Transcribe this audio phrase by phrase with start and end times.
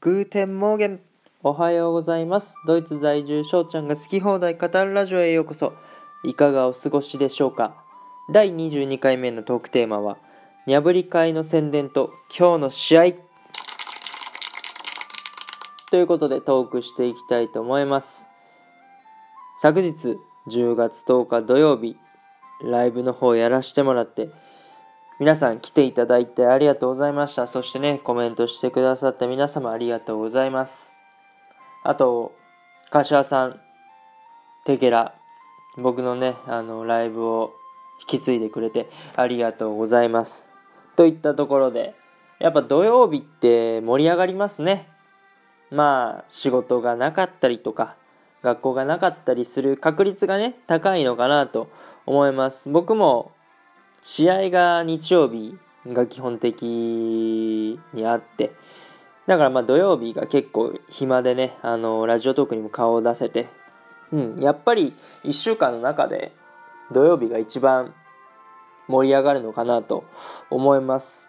[0.00, 1.00] Guten Morgen
[1.42, 2.54] おはようございます。
[2.68, 5.72] ドイツ在住翔ちゃんが好き放題語るラジオへようこそ。
[6.22, 7.74] いかがお過ごしでしょうか？
[8.32, 10.16] 第22回目のトークテーマは
[10.68, 13.04] にゃぶり会の宣伝と今日の試合。
[15.90, 18.24] ということでトークしていきたいと思います。
[19.60, 21.96] 昨日10月10日土曜日
[22.62, 24.30] ライブの方やらせてもらって
[25.20, 27.48] 皆さん来ていただいてありがとうございました。
[27.48, 30.92] そしてね、コメントしてくださった皆様ありがとうございます。
[31.82, 32.32] あと、
[32.90, 33.60] 柏さん、
[34.64, 35.16] テケラ、
[35.76, 37.52] 僕のね、あの、ライブを
[38.00, 40.46] 引き継いでくれてありがとうございます。
[40.94, 41.96] といったところで、
[42.38, 44.88] やっぱ土曜日って盛り上がりますね。
[45.72, 47.96] まあ、仕事がなかったりとか、
[48.44, 51.68] 学校がなかったりする確率がね、高いのかなと
[52.06, 52.68] 思います。
[52.68, 53.32] 僕も
[54.02, 58.52] 試合が日曜日が基本的にあって、
[59.26, 63.48] だからまあ土曜日が結構暇でね、あの、ラジオトークにも顔を出せて、
[64.12, 66.32] うん、やっぱり1週間の中で
[66.92, 67.94] 土曜日が一番
[68.86, 70.04] 盛り上がるのかなと
[70.50, 71.28] 思います。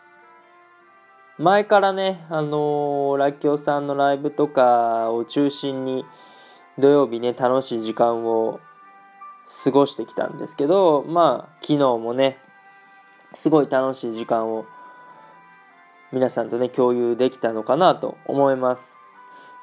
[1.38, 6.06] 前からね、あのー、ラッキョウさんのライブとかを中心に
[6.78, 8.60] 土曜日ね、楽しい時間を
[9.64, 12.38] 過ごしてきたんですけど、まあ、昨日もね、
[13.34, 14.66] すごい楽しい時間を
[16.12, 18.96] 皆さんとね共有できたのかなと思います。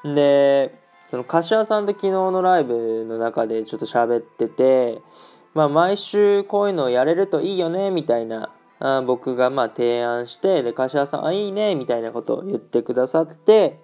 [0.03, 0.79] で
[1.09, 5.01] その柏さんと昨日のライブの中でちょっと喋ってて
[5.53, 13.79] まあ毎週こういうのをやれるといいよねみたいなあ僕がまあ提案してで柏さんあいいねみたいなことを言ってくださって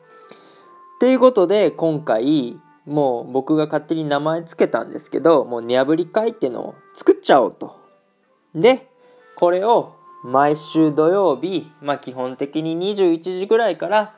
[0.95, 7.75] っていうことで今回もう僕が勝手に名前つけたんですけどもうにゃぶり会っていうのを作っちゃおうと。
[8.53, 8.89] で
[9.35, 14.15] これを毎週土曜日、まあ基本的に21時ぐらいから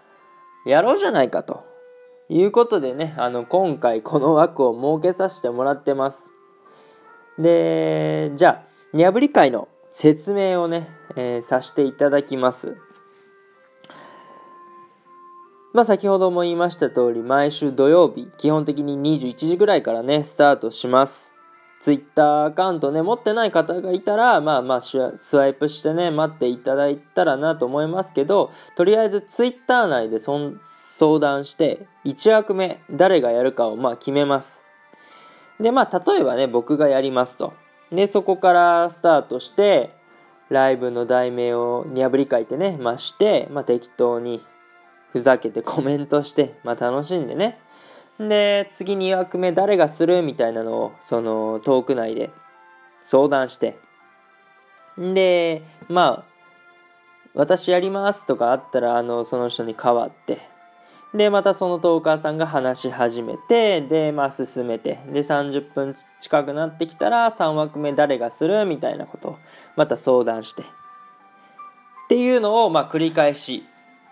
[0.65, 1.63] やろうじゃないかと
[2.29, 6.29] いうことでね、あの今回この枠を設けさせてもらってます。
[7.37, 12.77] で、じゃあ、にゃぶり会の説明をね、えー、させていただきます。
[15.73, 21.34] まあ先ほども言いました通り、毎週土曜日、基本的に21時ぐらいからね、スタートします。
[21.85, 24.97] ツイッターアカウントね、持ってない方がいたら、まあまあ、ス
[25.37, 34.63] ワイプしてね、待っていただいたらなと思いますけど、とりあえずツイッター内で相談して、1枠目、誰がやるかをまあ決めます。
[35.59, 37.53] で、まあ、例えばね、僕がやりますと。
[37.91, 39.95] で、そこからスタートして、
[40.49, 44.43] ライブの題名をにゃぶり書いてね、まして、まあ、適当に
[45.11, 47.59] ふざけてコメントして、まあ、楽しんでね、
[48.19, 52.31] で、次2枠目誰がするみたいなのを、そのトーク内で
[53.03, 53.77] 相談して。
[54.97, 56.35] で、まあ、
[57.33, 60.41] 私やりますとかあったら、あの、その人に代わって、
[61.13, 69.37] で、またそのトーカーさんが話し始めて、で、まあ進めて、で、30分近くなってきたら、3枠目誰がするみたいなことを、
[69.77, 70.65] また相談して、っ
[72.09, 73.65] ていうのを、まあ繰り返し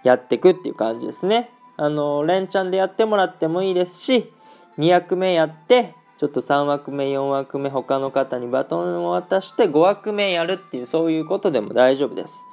[0.04, 1.53] やっていくっていう感じですね。
[1.78, 4.32] あの、連チャンでやってもらってもいいですし、
[4.78, 12.46] 2枠目やって、ちょっと3枠目、4枠目、他の方にバトンを渡して5枠目やるっていう、そういうことでも大丈夫です。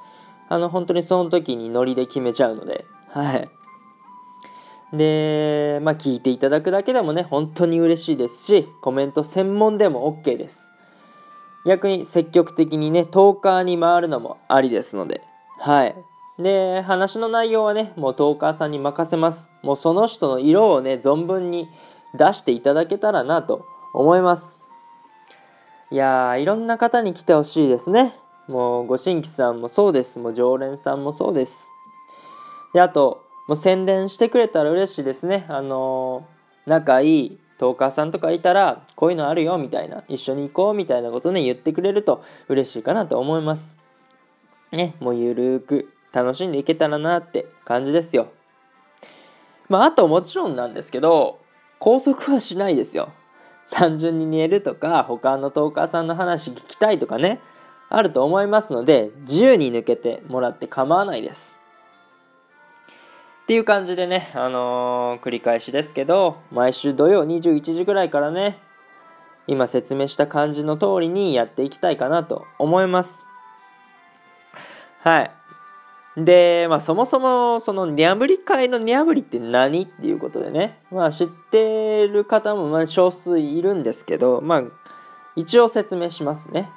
[0.49, 3.49] あの、本当にその時にノリで決めちゃうので、はい。
[4.93, 10.67] で、まあ、聞いていただくだけでもね、本当に嬉しいですし、コメント専門でも OK です。
[11.65, 15.21] 逆に積極的にね、トーカーに回るのもありですので、
[15.59, 15.95] はい。
[16.39, 19.49] で、話の内容はね、もうトーカーさんに任せます。
[19.61, 21.69] もうその人の色をね、存分に
[22.13, 24.59] 出していただけたらなと思います。
[25.91, 28.15] いや、いろんな方に来てほしいですね。
[28.47, 30.19] もう、ご新規さんもそうです。
[30.19, 31.67] もう、常連さんもそうです。
[32.73, 35.45] で、あと、もう宣伝してくれたら嬉しいですね。
[35.49, 43.75] あのー、仲いいトーカーさんとかいたら、こういうのあるよ、みたいな、一緒に行こう、みたいなことね、言ってくれると嬉しいかなと思います。
[44.71, 48.31] ね、もうゆるーく楽しんでいけたらなって感じですよ。
[49.69, 51.39] まあ、あともちろんなんですけど、
[51.79, 53.11] 拘束はしないですよ。
[53.71, 57.39] 単純に寝るとか、他のトーカーさんの話聞きたいとかね、
[57.89, 61.55] あると思いますので、自由に抜けてもらって構わないです。
[63.43, 68.59] っていう感じでね、あのー、繰り返しですけど、毎週土曜21時ぐらいからね、
[69.47, 73.23] 今説明した感じの通りにやっていきたいかなと思います。
[74.99, 75.31] はい。
[76.17, 84.63] で、まあそもそもそのニャブリ界のニャブリって何っていうことでね、まあ知ってる方もまあ少数いるんですけど、まあ
[85.35, 86.69] 一応説明しますね。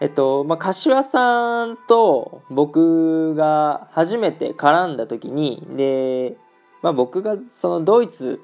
[0.00, 6.36] えっと、まあ柏さんと僕が初めて絡んだ時に、で、
[6.82, 8.40] まあ、僕がそのドイツ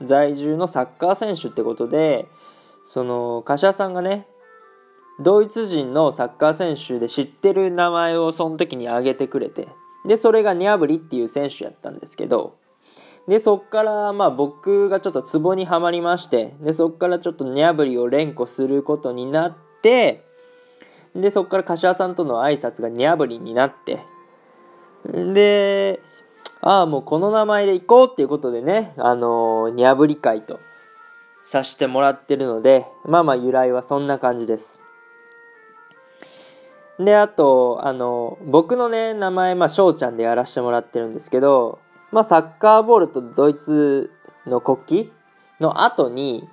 [0.00, 2.26] 在住のサッカー選手ってことで
[2.86, 4.26] その柏さんがね
[5.22, 9.68] ドイツ人のサッカー選手で知ってる名前をその時に挙げてくれて
[10.06, 12.56] でそれがニャブリっていう選手やったんですけど
[13.28, 20.24] でそっからまあ僕がちょっとツボにはまりましてでそっからちょっとニャブリを連呼することになって
[21.14, 24.00] でそっから柏さんとの挨拶がニャブリになって
[25.04, 26.00] で
[26.60, 30.58] ああもうこの名前で行こうっていうことでねあのニャブリ会と
[31.44, 34.81] さしてもらってるのでまあまあ由来はそんな感じです。
[37.04, 41.78] であとあの僕のね名前まあ翔ちゃんでやらせてもらってるんですけど
[42.12, 44.12] まあ、サッカーボールとドイツ
[44.46, 45.12] の国旗
[45.60, 46.46] の後に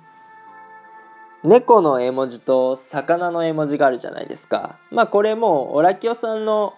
[1.44, 4.78] 猫の絵文字と魚の絵文字があるじゃないですか。
[4.90, 6.74] まあこれもオラキオさんの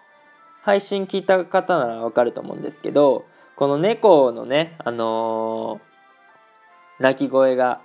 [0.62, 3.24] 配信聞いた方ならわかると思うんですけど、
[3.56, 7.80] この猫のね、あのー、鳴き声が、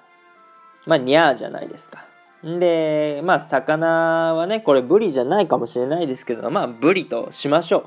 [0.86, 2.06] まあニャーじゃないですか。
[2.44, 7.86] で、まあ魚はね、これブリじゃないかもしれないですけど、まあブリとしましょう。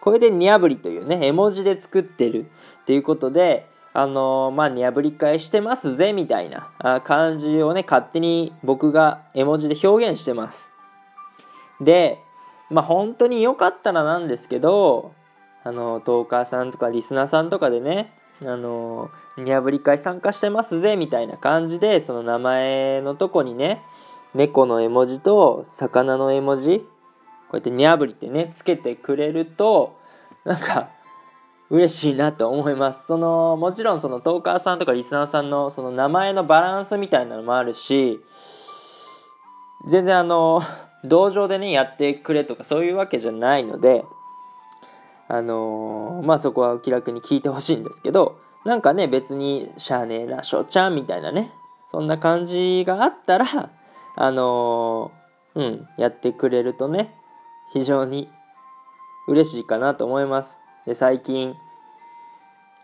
[0.00, 2.46] これでニャブリというね、絵文字で作ってる
[2.82, 6.70] っていうことで、あのー、まあ、ニャブリ返してますぜ、みたいな
[7.04, 10.72] 感じをね、勝手に僕が絵文字で表現してます。
[11.80, 12.18] で、
[12.70, 15.12] まあ、本当に良かったらなんですけど、
[15.64, 18.12] あの、トーカーさんとかリスナーさんとかでね、
[18.44, 23.82] あの、ニャブリ会参加してますぜ、みたいな感じで、その名前のとこにね、
[24.34, 26.80] 猫の絵文字と魚の絵文字
[27.50, 29.98] こうやってニャブリってねつけてくれると
[30.44, 30.90] なんか
[31.68, 33.06] 嬉しいなと思います。
[33.06, 38.20] そのもちろんそのトーカーさんとかリスナーさんのその名前のバランスみたいなのもあるし
[39.88, 40.62] 全然あの
[41.04, 44.04] 同情でねやってくれとかそういうわけじゃないので
[45.32, 51.52] あのまあそこは気楽に聞いてほしいんですけどなんかね別にしゃあねえなしょちゃんみたいなね
[51.92, 53.70] そんな感じがあったら
[54.16, 55.12] あの
[55.54, 57.14] うんやってくれるとね
[57.72, 58.28] 非常に
[59.28, 60.58] 嬉しいかなと思います。
[60.84, 61.54] で最近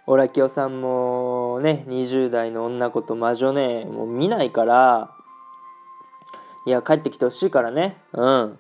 [0.07, 5.11] オラキオさんもね20代の女子と魔女ねもう見ないから
[6.65, 8.57] いや帰ってきてほしいからねうん っ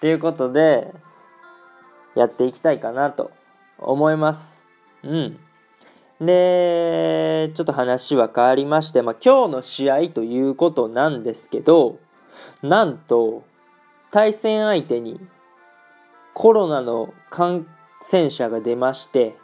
[0.00, 0.94] ていうことで
[2.14, 3.30] やっていきたいかなと
[3.78, 4.62] 思います。
[5.02, 5.38] うん。
[6.20, 11.98] でちょっと話は変わりまして、まあ、今日の試合ということなんですけど
[12.62, 13.44] なんと
[14.12, 15.20] 対戦相手に
[16.32, 17.66] コロナの感
[18.02, 19.36] 染者が出まして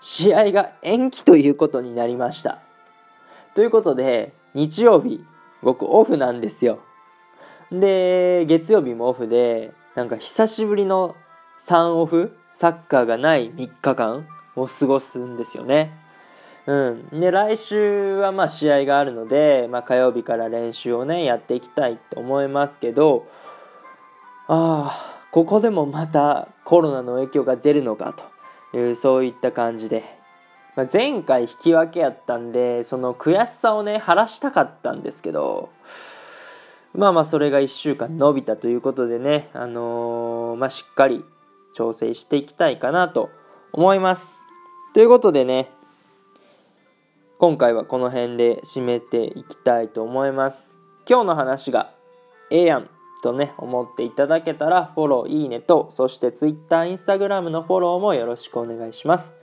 [0.00, 2.60] 試合が延期ということになりました。
[3.54, 5.24] ということで日曜日
[5.62, 6.80] 僕オフなんですよ。
[7.72, 11.16] で月曜日もオフでなんか久しぶりの
[11.58, 14.26] 3オフサッカーがない3日間
[14.56, 15.92] を過ごすんですよね。
[16.66, 23.28] うん、で来週はまあ試合があるので、まあ、火曜日から練習をねやっていきたいと思いますけど
[24.48, 28.16] ああここでもまたコロナの影響が出るのか
[28.72, 30.02] というそういった感じで、
[30.74, 35.70] まあ、前回引き分けやったんでその悔しさをね晴らしたかったんですけど
[36.94, 41.24] まあまあそれが1週間伸びたということでね、あのー、まあ、しっかり
[41.76, 43.28] 調整していきたいかなと
[43.72, 44.34] 思います。
[44.94, 45.70] ということでね
[47.38, 50.72] 今回はこの辺で締めていきたいと思います。
[51.06, 51.92] 今日の話が
[52.50, 52.88] ええやん
[53.22, 59.34] とね、思っていただけたら、フォロー、いいねと、そして Twitter、Instagram のフォローもよろしくお願いします。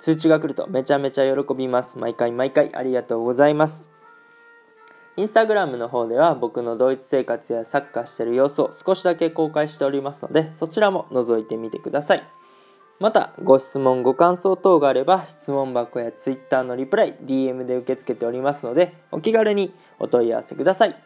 [0.00, 1.96] 通知が来るとめちゃめちゃ喜びます。
[1.96, 3.91] 毎回毎回ありがとうございます。
[5.16, 12.26] インスタグラムの方では僕のドイツ生活やサッカーしてる様子を少しだけ公開しておりますので、そちらも覗いてみてください。
[12.98, 20.96] また、ご質問、ご感想等があれば、質問箱や Twitter のリプライ、DM で受け付けておりますので、お気軽にお問い合わせください。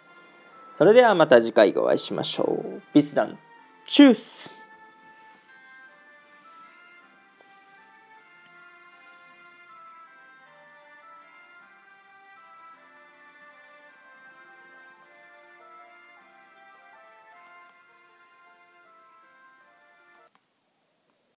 [0.79, 2.83] それではまた次回お会いしましょう。
[2.93, 3.39] ビスダン、
[3.87, 4.56] チュース